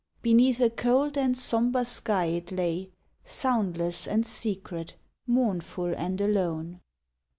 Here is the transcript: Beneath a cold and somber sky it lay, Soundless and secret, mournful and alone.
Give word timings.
Beneath 0.23 0.59
a 0.59 0.71
cold 0.71 1.15
and 1.15 1.37
somber 1.37 1.85
sky 1.85 2.25
it 2.25 2.51
lay, 2.51 2.89
Soundless 3.23 4.07
and 4.07 4.25
secret, 4.25 4.95
mournful 5.27 5.93
and 5.95 6.19
alone. 6.19 6.81